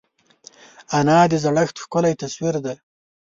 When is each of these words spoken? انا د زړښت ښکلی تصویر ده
انا 0.99 1.19
د 1.31 1.33
زړښت 1.43 1.75
ښکلی 1.83 2.13
تصویر 2.21 2.55
ده 2.65 2.73